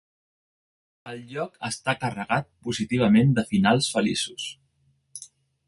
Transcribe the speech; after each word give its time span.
El 1.11 1.19
lloc 1.33 1.59
està 1.69 1.95
carregat 2.05 2.49
positivament 2.69 3.37
de 3.41 3.47
finals 3.53 3.91
feliços. 3.99 4.49